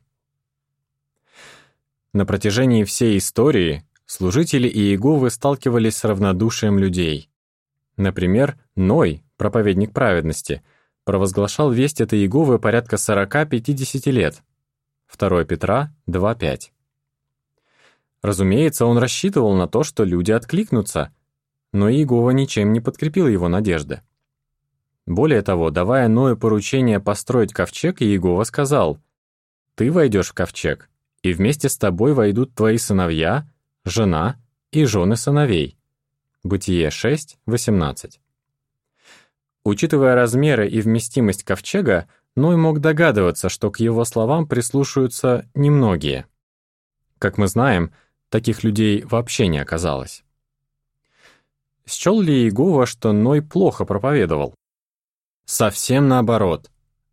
На 2.12 2.26
протяжении 2.26 2.84
всей 2.84 3.16
истории 3.16 3.84
служители 4.12 4.68
Иеговы 4.68 5.30
сталкивались 5.30 5.96
с 5.96 6.04
равнодушием 6.04 6.78
людей. 6.78 7.30
Например, 7.96 8.58
Ной, 8.76 9.24
проповедник 9.38 9.94
праведности, 9.94 10.62
провозглашал 11.04 11.72
весть 11.72 12.02
от 12.02 12.12
Иеговы 12.12 12.58
порядка 12.58 12.96
40-50 12.96 14.10
лет. 14.10 14.42
2 15.18 15.44
Петра 15.44 15.94
2.5. 16.06 16.72
Разумеется, 18.20 18.84
он 18.84 18.98
рассчитывал 18.98 19.54
на 19.54 19.66
то, 19.66 19.82
что 19.82 20.04
люди 20.04 20.30
откликнутся, 20.30 21.14
но 21.72 21.88
Иегова 21.88 22.32
ничем 22.32 22.74
не 22.74 22.80
подкрепил 22.80 23.26
его 23.28 23.48
надежды. 23.48 24.02
Более 25.06 25.40
того, 25.40 25.70
давая 25.70 26.08
Ною 26.08 26.36
поручение 26.36 27.00
построить 27.00 27.54
ковчег, 27.54 28.02
Иегова 28.02 28.44
сказал, 28.44 28.98
«Ты 29.74 29.90
войдешь 29.90 30.28
в 30.28 30.34
ковчег, 30.34 30.90
и 31.22 31.32
вместе 31.32 31.70
с 31.70 31.78
тобой 31.78 32.12
войдут 32.12 32.54
твои 32.54 32.76
сыновья, 32.76 33.48
жена 33.84 34.40
и 34.70 34.84
жены 34.84 35.16
сыновей». 35.16 35.76
Бытие 36.42 36.90
6, 36.90 37.38
18. 37.46 38.20
Учитывая 39.64 40.14
размеры 40.16 40.68
и 40.68 40.80
вместимость 40.80 41.44
ковчега, 41.44 42.08
Ной 42.34 42.56
мог 42.56 42.80
догадываться, 42.80 43.48
что 43.48 43.70
к 43.70 43.78
его 43.78 44.04
словам 44.04 44.46
прислушаются 44.48 45.48
немногие. 45.54 46.26
Как 47.18 47.38
мы 47.38 47.46
знаем, 47.46 47.92
таких 48.30 48.64
людей 48.64 49.04
вообще 49.04 49.46
не 49.46 49.58
оказалось. 49.58 50.24
Счел 51.86 52.20
ли 52.20 52.32
Иегова, 52.44 52.86
что 52.86 53.12
Ной 53.12 53.42
плохо 53.42 53.84
проповедовал? 53.84 54.54
Совсем 55.44 56.08
наоборот. 56.08 56.70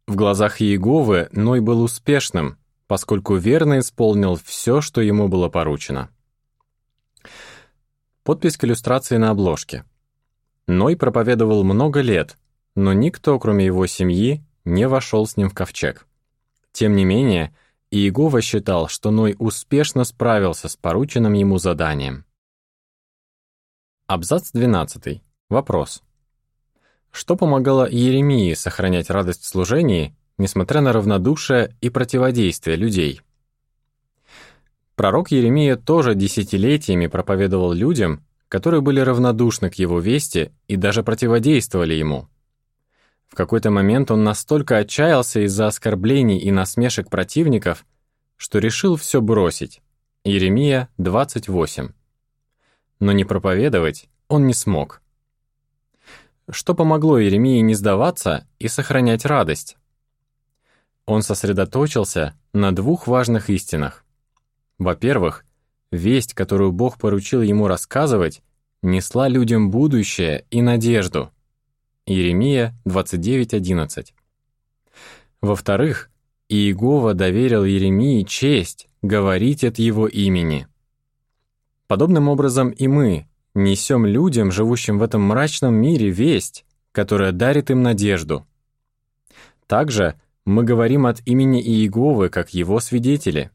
В 0.08 0.16
глазах 0.16 0.62
Иеговы 0.62 1.30
Ной 1.32 1.60
был 1.60 1.84
успешным, 1.84 2.58
поскольку 2.88 3.36
верно 3.36 3.80
исполнил 3.80 4.36
все, 4.44 4.82
что 4.82 5.02
ему 5.02 5.28
было 5.28 5.50
поручено. 5.50 6.10
Подпись 8.30 8.58
к 8.58 8.64
иллюстрации 8.64 9.18
на 9.18 9.32
обложке. 9.32 9.86
Ной 10.68 10.96
проповедовал 10.96 11.64
много 11.64 12.02
лет, 12.02 12.38
но 12.76 12.94
никто, 12.94 13.40
кроме 13.40 13.66
его 13.66 13.88
семьи, 13.88 14.44
не 14.66 14.88
вошел 14.88 15.26
с 15.26 15.36
ним 15.36 15.50
в 15.50 15.56
ковчег. 15.56 16.06
Тем 16.72 16.96
не 16.96 17.06
менее, 17.06 17.56
Иегова 17.90 18.42
считал, 18.42 18.88
что 18.88 19.10
Ной 19.10 19.36
успешно 19.40 20.04
справился 20.04 20.70
с 20.70 20.76
порученным 20.76 21.34
ему 21.34 21.58
заданием. 21.58 22.24
Абзац 24.06 24.52
12. 24.52 25.24
Вопрос. 25.50 26.04
Что 27.10 27.36
помогало 27.36 27.86
Иеремии 27.86 28.54
сохранять 28.54 29.10
радость 29.10 29.42
в 29.42 29.48
служении, 29.48 30.16
несмотря 30.38 30.82
на 30.82 30.94
равнодушие 30.94 31.76
и 31.82 31.90
противодействие 31.90 32.76
людей? 32.76 33.22
Пророк 35.00 35.32
Еремия 35.32 35.78
тоже 35.78 36.14
десятилетиями 36.14 37.08
проповедовал 37.08 37.72
людям, 37.72 38.22
которые 38.50 38.82
были 38.82 39.00
равнодушны 39.00 39.70
к 39.70 39.76
его 39.76 40.02
вести 40.02 40.52
и 40.68 40.76
даже 40.76 41.04
противодействовали 41.04 41.94
ему. 41.94 42.28
В 43.30 43.36
какой-то 43.36 43.72
момент 43.72 44.12
он 44.12 44.26
настолько 44.26 44.76
отчаялся 44.76 45.40
из-за 45.46 45.68
оскорблений 45.68 46.38
и 46.40 46.52
насмешек 46.52 47.10
противников, 47.10 47.86
что 48.36 48.60
решил 48.60 48.98
все 48.98 49.22
бросить. 49.22 49.82
Иеремия 50.26 50.90
28. 50.98 51.92
Но 53.00 53.12
не 53.14 53.24
проповедовать 53.24 54.10
он 54.28 54.48
не 54.48 54.54
смог 54.54 55.02
что 56.52 56.76
помогло 56.76 57.22
Иеремии 57.22 57.62
не 57.62 57.74
сдаваться 57.74 58.46
и 58.58 58.68
сохранять 58.68 59.24
радость. 59.26 59.78
Он 61.06 61.22
сосредоточился 61.22 62.38
на 62.52 62.76
двух 62.76 63.08
важных 63.08 63.50
истинах. 63.50 64.04
Во-первых, 64.80 65.46
весть, 65.92 66.34
которую 66.34 66.72
Бог 66.72 66.98
поручил 66.98 67.42
ему 67.42 67.68
рассказывать, 67.68 68.42
несла 68.82 69.28
людям 69.28 69.70
будущее 69.70 70.46
и 70.50 70.62
надежду. 70.62 71.32
Иеремия 72.06 72.74
29.11. 72.86 74.08
Во-вторых, 75.42 76.10
Иегова 76.48 77.14
доверил 77.14 77.66
Иеремии 77.66 78.24
честь 78.24 78.88
говорить 79.02 79.64
от 79.64 79.78
его 79.80 80.08
имени. 80.08 80.68
Подобным 81.88 82.30
образом 82.30 82.70
и 82.70 82.88
мы, 82.88 83.28
несем 83.54 84.06
людям, 84.06 84.52
живущим 84.52 84.98
в 84.98 85.04
этом 85.04 85.22
мрачном 85.22 85.76
мире, 85.76 86.10
весть, 86.10 86.66
которая 86.92 87.32
дарит 87.32 87.70
им 87.70 87.84
надежду. 87.84 88.46
Также 89.68 90.20
мы 90.46 90.64
говорим 90.64 91.06
от 91.06 91.22
имени 91.28 91.62
Иеговы, 91.62 92.30
как 92.30 92.54
его 92.54 92.80
свидетели. 92.80 93.52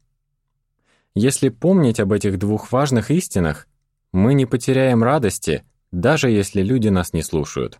Если 1.17 1.47
помнить 1.47 2.01
об 2.01 2.11
этих 2.11 2.37
двух 2.37 2.73
важных 2.73 3.09
истинах, 3.09 3.69
мы 4.11 4.33
не 4.33 4.45
потеряем 4.45 5.01
радости, 5.01 5.63
даже 5.93 6.29
если 6.29 6.61
люди 6.61 6.89
нас 6.89 7.13
не 7.13 7.23
слушают. 7.23 7.79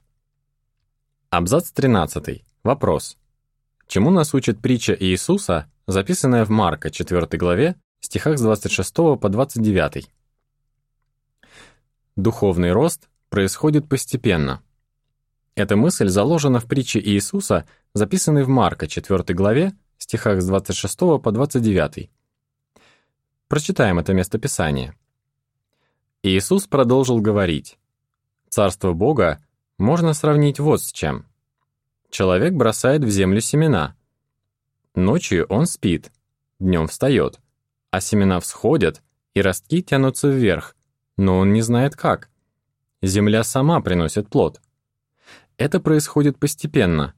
Абзац 1.31 1.71
13. 1.71 2.45
Вопрос. 2.63 3.17
Чему 3.87 4.09
нас 4.09 4.33
учит 4.33 4.61
притча 4.61 4.95
Иисуса, 4.97 5.69
записанная 5.85 6.45
в 6.45 6.49
Марка 6.49 6.89
4 6.89 7.27
главе, 7.37 7.75
стихах 7.99 8.37
с 8.37 8.41
26 8.41 8.95
по 9.19 9.27
29? 9.29 10.09
Духовный 12.15 12.71
рост 12.71 13.09
происходит 13.27 13.89
постепенно. 13.89 14.61
Эта 15.55 15.75
мысль 15.75 16.07
заложена 16.07 16.61
в 16.61 16.67
притче 16.67 17.01
Иисуса, 17.01 17.67
записанной 17.93 18.43
в 18.43 18.47
Марка 18.47 18.87
4 18.87 19.23
главе, 19.33 19.73
стихах 19.97 20.41
с 20.41 20.47
26 20.47 20.97
по 21.21 21.31
29. 21.33 22.09
Прочитаем 23.47 23.99
это 23.99 24.13
местописание. 24.13 24.95
Иисус 26.23 26.65
продолжил 26.65 27.21
говорить. 27.21 27.77
«Царство 28.49 28.93
Бога 28.93 29.45
можно 29.77 30.13
сравнить 30.15 30.59
вот 30.59 30.81
с 30.81 30.91
чем. 30.91 31.27
Человек 32.09 32.53
бросает 32.53 33.03
в 33.03 33.09
землю 33.09 33.41
семена. 33.41 33.95
Ночью 34.95 35.45
он 35.49 35.67
спит, 35.67 36.11
днем 36.57 36.87
встает, 36.87 37.39
а 37.91 38.01
семена 38.01 38.39
всходят, 38.39 39.03
и 39.35 39.41
ростки 39.41 39.83
тянутся 39.83 40.29
вверх, 40.29 40.75
но 41.15 41.37
он 41.37 41.53
не 41.53 41.61
знает 41.61 41.95
как. 41.95 42.29
Земля 43.03 43.43
сама 43.43 43.79
приносит 43.81 44.27
плод. 44.27 44.59
Это 45.57 45.79
происходит 45.79 46.39
постепенно. 46.39 47.13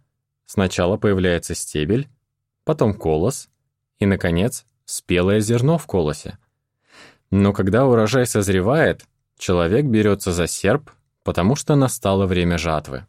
Сначала 0.45 0.97
появляется 0.97 1.55
стебель, 1.55 2.09
потом 2.65 2.93
колос 2.93 3.47
и, 3.99 4.05
наконец, 4.05 4.65
спелое 4.87 5.41
зерно 5.41 5.77
в 5.77 5.85
колосе. 5.85 6.39
Но 7.29 7.53
когда 7.53 7.85
урожай 7.85 8.25
созревает, 8.25 9.05
человек 9.37 9.85
берется 9.85 10.31
за 10.31 10.47
серп, 10.47 10.89
потому 11.23 11.55
что 11.55 11.75
настало 11.75 12.25
время 12.25 12.57
жатвы. 12.57 13.05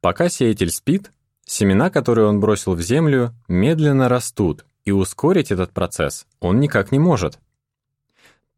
Пока 0.00 0.28
сеятель 0.28 0.70
спит, 0.70 1.12
семена, 1.44 1.90
которые 1.90 2.28
он 2.28 2.40
бросил 2.40 2.74
в 2.74 2.80
землю, 2.80 3.34
медленно 3.48 4.08
растут, 4.08 4.64
и 4.84 4.92
ускорить 4.92 5.50
этот 5.50 5.72
процесс 5.72 6.26
он 6.38 6.60
никак 6.60 6.92
не 6.92 6.98
может. 6.98 7.38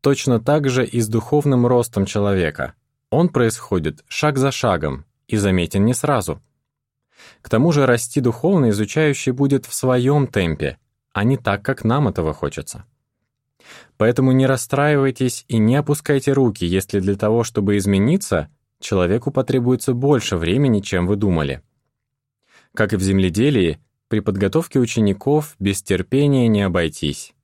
Точно 0.02 0.38
так 0.38 0.68
же 0.68 0.84
и 0.84 1.00
с 1.00 1.08
духовным 1.08 1.66
ростом 1.66 2.06
человека. 2.06 2.74
Он 3.10 3.28
происходит 3.28 4.04
шаг 4.08 4.36
за 4.36 4.52
шагом 4.52 5.04
и 5.28 5.36
заметен 5.36 5.84
не 5.84 5.94
сразу. 5.94 6.42
К 7.40 7.48
тому 7.48 7.72
же 7.72 7.86
расти 7.86 8.20
духовно 8.20 8.70
изучающий 8.70 9.32
будет 9.32 9.66
в 9.66 9.74
своем 9.74 10.26
темпе, 10.26 10.78
а 11.12 11.24
не 11.24 11.36
так, 11.36 11.64
как 11.64 11.84
нам 11.84 12.08
этого 12.08 12.32
хочется. 12.32 12.84
Поэтому 13.96 14.32
не 14.32 14.46
расстраивайтесь 14.46 15.44
и 15.48 15.58
не 15.58 15.76
опускайте 15.76 16.32
руки, 16.32 16.64
если 16.64 17.00
для 17.00 17.16
того, 17.16 17.44
чтобы 17.44 17.76
измениться, 17.76 18.48
человеку 18.80 19.30
потребуется 19.30 19.94
больше 19.94 20.36
времени, 20.36 20.80
чем 20.80 21.06
вы 21.06 21.16
думали. 21.16 21.62
Как 22.74 22.92
и 22.92 22.96
в 22.96 23.02
земледелии, 23.02 23.80
при 24.08 24.20
подготовке 24.20 24.78
учеников 24.78 25.54
без 25.58 25.82
терпения 25.82 26.48
не 26.48 26.62
обойтись. 26.62 27.34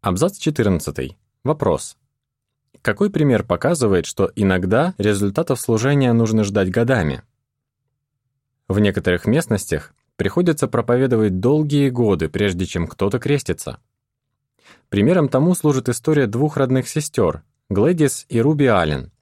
Абзац 0.00 0.38
14. 0.38 1.16
Вопрос. 1.44 1.96
Какой 2.82 3.10
пример 3.10 3.44
показывает, 3.44 4.06
что 4.06 4.30
иногда 4.36 4.94
результатов 4.98 5.60
служения 5.60 6.12
нужно 6.12 6.44
ждать 6.44 6.70
годами? 6.70 7.22
В 8.68 8.78
некоторых 8.78 9.26
местностях 9.26 9.92
приходится 10.16 10.68
проповедовать 10.68 11.40
долгие 11.40 11.90
годы, 11.90 12.28
прежде 12.28 12.66
чем 12.66 12.86
кто-то 12.86 13.18
крестится. 13.18 13.78
Примером 14.88 15.28
тому 15.28 15.54
служит 15.54 15.88
история 15.88 16.26
двух 16.26 16.56
родных 16.56 16.88
сестер, 16.88 17.42
Глэдис 17.68 18.26
и 18.28 18.40
Руби 18.40 18.66
Аллен. 18.66 19.12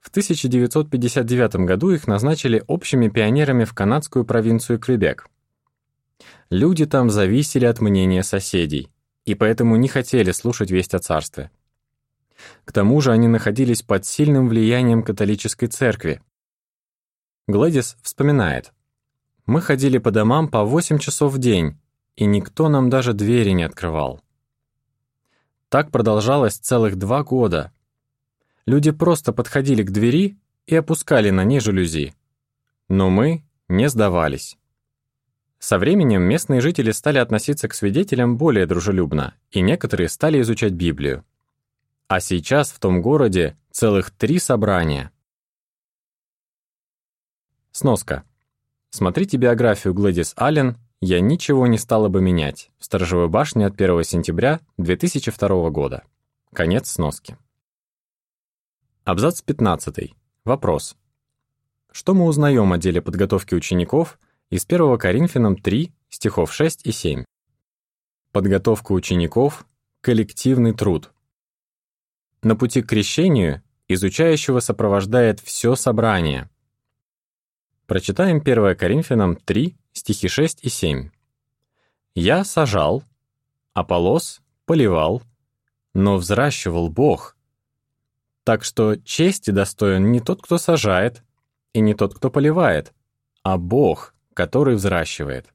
В 0.00 0.08
1959 0.08 1.66
году 1.66 1.90
их 1.90 2.06
назначили 2.06 2.62
общими 2.66 3.08
пионерами 3.08 3.64
в 3.64 3.74
канадскую 3.74 4.24
провинцию 4.24 4.78
Квебек. 4.78 5.28
Люди 6.48 6.86
там 6.86 7.10
зависели 7.10 7.64
от 7.64 7.80
мнения 7.80 8.22
соседей, 8.22 8.88
и 9.24 9.34
поэтому 9.34 9.76
не 9.76 9.88
хотели 9.88 10.30
слушать 10.30 10.70
весть 10.70 10.94
о 10.94 11.00
царстве. 11.00 11.50
К 12.64 12.72
тому 12.72 13.00
же 13.00 13.12
они 13.12 13.26
находились 13.28 13.82
под 13.82 14.06
сильным 14.06 14.48
влиянием 14.48 15.02
католической 15.02 15.66
церкви. 15.66 16.22
Глэдис 17.48 17.96
вспоминает. 18.02 18.72
«Мы 19.46 19.62
ходили 19.62 19.98
по 19.98 20.10
домам 20.10 20.48
по 20.48 20.64
8 20.64 20.98
часов 20.98 21.32
в 21.32 21.38
день, 21.38 21.78
и 22.16 22.26
никто 22.26 22.68
нам 22.68 22.90
даже 22.90 23.12
двери 23.12 23.50
не 23.50 23.62
открывал. 23.62 24.20
Так 25.68 25.90
продолжалось 25.90 26.56
целых 26.56 26.96
два 26.96 27.22
года. 27.22 27.72
Люди 28.66 28.90
просто 28.90 29.32
подходили 29.32 29.82
к 29.82 29.90
двери 29.90 30.38
и 30.66 30.74
опускали 30.74 31.30
на 31.30 31.44
ней 31.44 31.60
жалюзи. 31.60 32.14
Но 32.88 33.10
мы 33.10 33.44
не 33.68 33.88
сдавались. 33.88 34.58
Со 35.58 35.78
временем 35.78 36.22
местные 36.22 36.60
жители 36.60 36.90
стали 36.92 37.18
относиться 37.18 37.68
к 37.68 37.74
свидетелям 37.74 38.36
более 38.36 38.66
дружелюбно, 38.66 39.34
и 39.50 39.60
некоторые 39.60 40.08
стали 40.08 40.40
изучать 40.40 40.72
Библию. 40.72 41.24
А 42.08 42.20
сейчас 42.20 42.70
в 42.70 42.78
том 42.78 43.02
городе 43.02 43.56
целых 43.72 44.10
три 44.10 44.38
собрания. 44.38 45.10
Сноска. 47.72 48.24
Смотрите 48.96 49.36
биографию 49.36 49.92
Глэдис 49.92 50.32
Аллен 50.36 50.78
я 51.02 51.20
ничего 51.20 51.66
не 51.66 51.76
стала 51.76 52.08
бы 52.08 52.22
менять. 52.22 52.70
В 52.78 52.86
Сторожевой 52.86 53.28
башне 53.28 53.66
от 53.66 53.74
1 53.74 54.04
сентября 54.04 54.60
2002 54.78 55.68
года. 55.68 56.02
Конец 56.54 56.92
сноски. 56.92 57.36
Абзац 59.04 59.42
15. 59.42 60.14
Вопрос. 60.46 60.96
Что 61.92 62.14
мы 62.14 62.24
узнаем 62.24 62.72
о 62.72 62.78
деле 62.78 63.02
подготовки 63.02 63.54
учеников 63.54 64.18
из 64.48 64.64
1 64.64 64.96
Коринфянам 64.96 65.58
3, 65.58 65.92
стихов 66.08 66.54
6 66.54 66.86
и 66.86 66.90
7? 66.90 67.26
Подготовка 68.32 68.92
учеников– 68.92 69.66
коллективный 70.00 70.72
труд. 70.72 71.12
На 72.42 72.56
пути 72.56 72.80
к 72.80 72.88
крещению 72.88 73.62
изучающего 73.88 74.60
сопровождает 74.60 75.40
все 75.40 75.74
собрание. 75.74 76.48
Прочитаем 77.86 78.38
1 78.38 78.74
Коринфянам 78.74 79.36
3, 79.36 79.76
стихи 79.92 80.26
6 80.26 80.64
и 80.64 80.68
7. 80.68 81.10
«Я 82.16 82.44
сажал, 82.44 83.04
Аполос 83.74 84.40
поливал, 84.64 85.22
но 85.94 86.16
взращивал 86.16 86.88
Бог. 86.88 87.36
Так 88.42 88.64
что 88.64 88.96
чести 88.96 89.52
достоин 89.52 90.10
не 90.10 90.18
тот, 90.18 90.42
кто 90.42 90.58
сажает, 90.58 91.22
и 91.74 91.80
не 91.80 91.94
тот, 91.94 92.14
кто 92.14 92.28
поливает, 92.28 92.92
а 93.44 93.56
Бог, 93.56 94.14
который 94.34 94.74
взращивает». 94.74 95.46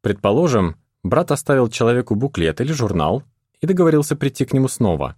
Предположим, 0.00 0.76
брат 1.02 1.32
оставил 1.32 1.68
человеку 1.68 2.14
буклет 2.14 2.60
или 2.60 2.72
журнал 2.72 3.24
и 3.60 3.66
договорился 3.66 4.14
прийти 4.14 4.44
к 4.44 4.52
нему 4.52 4.68
снова. 4.68 5.16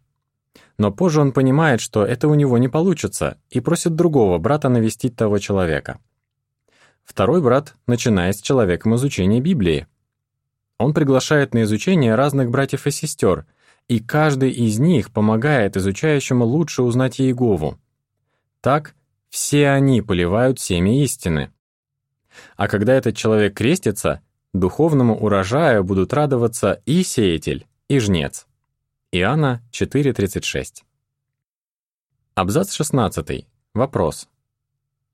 Но 0.79 0.93
позже 0.93 1.21
он 1.21 1.33
понимает, 1.33 1.81
что 1.81 2.05
это 2.05 2.29
у 2.29 2.35
него 2.35 2.59
не 2.59 2.69
получится, 2.69 3.39
и 3.51 3.61
просит 3.61 3.95
другого 3.95 4.39
брата 4.39 4.69
навестить 4.69 5.17
того 5.17 5.39
человека. 5.39 5.99
Второй 7.05 7.41
брат 7.41 7.75
начинает 7.87 8.37
с 8.37 8.43
человеком 8.43 8.95
изучения 8.97 9.41
Библии. 9.41 9.87
Он 10.79 10.93
приглашает 10.93 11.55
на 11.55 11.63
изучение 11.63 12.15
разных 12.15 12.51
братьев 12.51 12.87
и 12.87 12.91
сестер, 12.91 13.47
и 13.89 14.01
каждый 14.01 14.51
из 14.51 14.79
них 14.79 15.13
помогает 15.13 15.77
изучающему 15.77 16.45
лучше 16.45 16.83
узнать 16.83 17.21
Иегову. 17.21 17.79
Так, 18.61 18.95
все 19.31 19.69
они 19.69 20.03
поливают 20.03 20.59
семя 20.59 21.03
истины. 21.03 21.53
А 22.57 22.69
когда 22.69 22.95
этот 22.95 23.17
человек 23.17 23.57
крестится, 23.57 24.21
духовному 24.53 25.17
урожаю 25.17 25.85
будут 25.85 26.13
радоваться 26.13 26.83
и 26.85 27.03
сеятель, 27.03 27.67
и 27.89 27.99
жнец. 27.99 28.47
Иоанна 29.19 29.63
4.36. 29.73 30.83
Абзац 32.35 32.75
16. 32.75 33.47
Вопрос. 33.73 34.29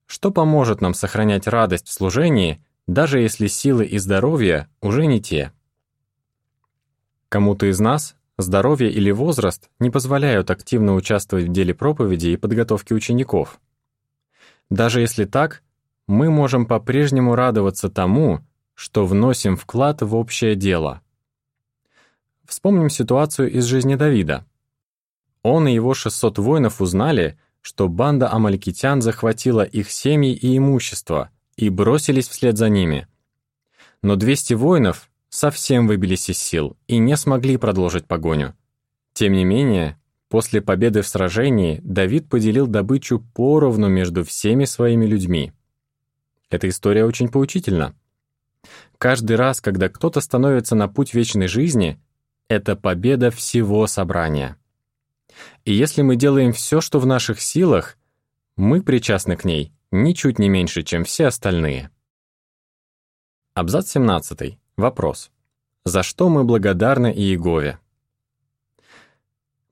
Что 0.06 0.32
поможет 0.32 0.80
нам 0.80 0.92
сохранять 0.92 1.46
радость 1.46 1.86
в 1.86 1.92
служении, 1.92 2.60
даже 2.88 3.20
если 3.20 3.46
силы 3.46 3.84
и 3.86 3.98
здоровье 3.98 4.68
уже 4.80 5.06
не 5.06 5.20
те? 5.20 5.52
Кому-то 7.28 7.66
из 7.66 7.78
нас 7.78 8.16
здоровье 8.38 8.90
или 8.90 9.12
возраст 9.12 9.70
не 9.78 9.90
позволяют 9.90 10.50
активно 10.50 10.94
участвовать 10.94 11.46
в 11.46 11.52
деле 11.52 11.72
проповеди 11.72 12.30
и 12.30 12.36
подготовки 12.36 12.92
учеников. 12.92 13.60
Даже 14.68 15.00
если 15.00 15.26
так, 15.26 15.62
мы 16.08 16.28
можем 16.28 16.66
по-прежнему 16.66 17.36
радоваться 17.36 17.88
тому, 17.88 18.40
что 18.74 19.06
вносим 19.06 19.56
вклад 19.56 20.02
в 20.02 20.16
общее 20.16 20.56
дело. 20.56 21.02
Вспомним 22.46 22.90
ситуацию 22.90 23.50
из 23.50 23.64
жизни 23.64 23.94
Давида. 23.94 24.44
Он 25.42 25.66
и 25.66 25.74
его 25.74 25.94
600 25.94 26.38
воинов 26.38 26.81
узнали, 26.81 27.38
что 27.61 27.88
банда 27.88 28.33
амаликитян 28.33 29.02
захватила 29.02 29.62
их 29.62 29.90
семьи 29.90 30.35
и 30.35 30.57
имущество 30.57 31.31
и 31.57 31.68
бросились 31.68 32.28
вслед 32.28 32.59
за 32.59 32.68
ними. 32.68 33.07
Но 34.02 34.16
200 34.16 34.55
воинов 34.55 35.11
совсем 35.28 35.87
выбились 35.87 36.28
из 36.28 36.38
сил 36.38 36.76
и 36.88 36.98
не 36.98 37.16
смогли 37.16 37.57
продолжить 37.57 38.07
погоню. 38.07 38.55
Тем 39.12 39.33
не 39.33 39.44
менее, 39.44 39.98
после 40.28 40.61
победы 40.61 41.02
в 41.02 41.09
сражении 41.09 41.81
Давид 41.85 42.28
поделил 42.28 42.66
добычу 42.66 43.24
поровну 43.35 43.88
между 43.88 44.24
всеми 44.24 44.64
своими 44.64 45.07
людьми. 45.07 45.52
Эта 46.50 46.68
история 46.68 47.05
очень 47.05 47.28
поучительна. 47.28 47.94
Каждый 48.98 49.37
раз, 49.37 49.61
когда 49.61 49.88
кто-то 49.88 50.20
становится 50.20 50.74
на 50.74 50.88
путь 50.88 51.14
вечной 51.14 51.48
жизни, 51.48 52.00
это 52.52 52.76
победа 52.76 53.30
всего 53.30 53.86
собрания. 53.86 54.56
И 55.64 55.72
если 55.72 56.02
мы 56.02 56.16
делаем 56.16 56.52
все, 56.52 56.80
что 56.80 56.98
в 56.98 57.06
наших 57.06 57.40
силах, 57.40 57.96
Мы 58.54 58.82
причастны 58.82 59.34
к 59.36 59.46
ней 59.46 59.72
ничуть 59.90 60.38
не 60.38 60.50
меньше, 60.50 60.82
чем 60.82 61.04
все 61.04 61.28
остальные. 61.28 61.90
Абзац 63.54 63.90
17. 63.90 64.58
Вопрос. 64.76 65.30
За 65.84 66.02
что 66.02 66.28
мы 66.28 66.44
благодарны 66.44 67.12
Иегове? 67.12 67.78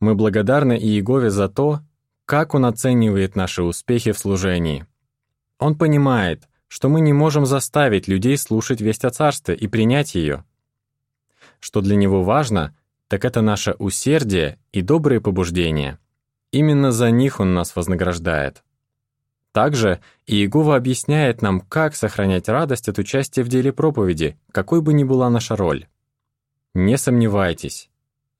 Мы 0.00 0.14
благодарны 0.14 0.78
Иегове 0.78 1.30
за 1.30 1.50
то, 1.50 1.80
как 2.24 2.54
Он 2.54 2.64
оценивает 2.64 3.36
наши 3.36 3.62
успехи 3.62 4.12
в 4.12 4.18
служении. 4.18 4.86
Он 5.58 5.76
понимает, 5.76 6.48
что 6.68 6.88
мы 6.88 7.02
не 7.02 7.12
можем 7.12 7.44
заставить 7.44 8.08
людей 8.08 8.38
слушать 8.38 8.80
весть 8.80 9.04
о 9.04 9.10
Царстве 9.10 9.54
и 9.54 9.66
принять 9.68 10.14
ее. 10.14 10.44
Что 11.60 11.80
для 11.80 11.96
Него 11.96 12.24
важно, 12.24 12.74
так 13.08 13.24
это 13.24 13.42
наше 13.42 13.72
усердие 13.78 14.58
и 14.72 14.82
добрые 14.82 15.20
побуждения. 15.20 15.98
Именно 16.52 16.90
за 16.90 17.10
них 17.10 17.38
Он 17.38 17.54
нас 17.54 17.76
вознаграждает. 17.76 18.64
Также 19.52 20.00
Иегова 20.26 20.76
объясняет 20.76 21.42
нам, 21.42 21.60
как 21.60 21.94
сохранять 21.94 22.48
радость 22.48 22.88
от 22.88 22.98
участия 22.98 23.42
в 23.42 23.48
деле 23.48 23.72
проповеди, 23.72 24.38
какой 24.52 24.80
бы 24.80 24.92
ни 24.92 25.04
была 25.04 25.28
наша 25.28 25.56
роль. 25.56 25.86
Не 26.72 26.96
сомневайтесь, 26.96 27.90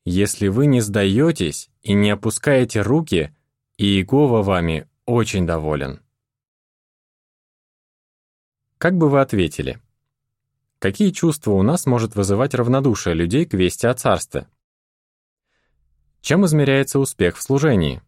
если 0.04 0.48
вы 0.48 0.66
не 0.66 0.80
сдаетесь 0.80 1.68
и 1.83 1.94
не 1.94 2.11
опускаете 2.11 2.80
руки, 2.80 3.35
Иегова 3.76 4.42
вами 4.42 4.87
очень 5.04 5.46
доволен. 5.46 6.00
Как 8.78 8.96
бы 8.96 9.09
вы 9.09 9.20
ответили? 9.20 9.80
Какие 10.81 11.11
чувства 11.11 11.53
у 11.53 11.62
нас 11.62 11.85
может 11.85 12.16
вызывать 12.16 12.55
равнодушие 12.55 13.14
людей 13.14 13.45
к 13.45 13.53
вести 13.53 13.87
о 13.87 13.93
царстве? 13.93 14.49
Чем 16.23 16.47
измеряется 16.47 16.99
успех 16.99 17.37
в 17.37 17.43
служении? 17.43 18.01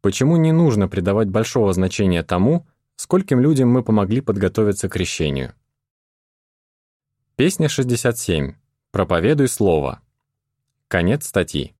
Почему 0.00 0.36
не 0.36 0.50
нужно 0.50 0.88
придавать 0.88 1.28
большого 1.28 1.72
значения 1.72 2.24
тому, 2.24 2.66
скольким 2.96 3.38
людям 3.38 3.68
мы 3.68 3.84
помогли 3.84 4.20
подготовиться 4.20 4.88
к 4.88 4.94
крещению? 4.94 5.54
Песня 7.36 7.68
67. 7.68 8.56
Проповедуй 8.90 9.46
слово. 9.46 10.02
Конец 10.88 11.28
статьи. 11.28 11.76